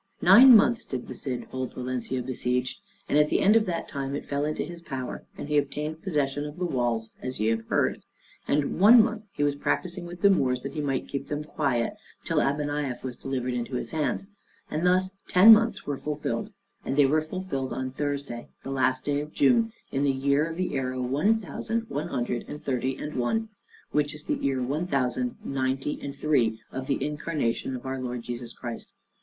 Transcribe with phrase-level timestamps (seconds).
[0.23, 4.15] Nine months did the Cid hold Valencia besieged, and at the end of that time
[4.15, 7.67] it fell into his power, and he obtained possession of the walls, as ye have
[7.67, 8.01] heard.
[8.47, 11.93] And one month he was practising with the Moors that he might keep them quiet,
[12.25, 14.25] till Abeniaf was delivered into his hands;
[14.71, 16.51] and thus ten months were fulfilled,
[16.83, 20.55] and they were fulfilled on Thursday, the last day of June, in the year of
[20.57, 23.49] the era one thousand one hundred and thirty and one,
[23.91, 27.99] which was in the year one thousand ninety and three of the incarnation of our
[28.01, 28.93] Lord Jesus Christ.